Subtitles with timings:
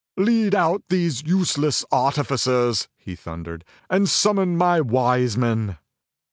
[0.17, 5.77] "Lead out these useless artificers," he thundered, "and summon my wise men."